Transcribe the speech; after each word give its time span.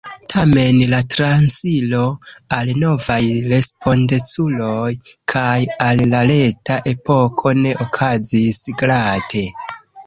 Tamen 0.33 0.77
la 0.93 1.01
transiro 1.15 1.99
al 2.57 2.71
novaj 2.85 3.19
respondeculoj 3.53 4.89
kaj 5.35 5.55
al 5.91 6.05
la 6.17 6.25
reta 6.33 6.83
epoko 6.95 7.57
ne 7.65 7.79
okazis 7.89 8.63
glate. 8.83 9.49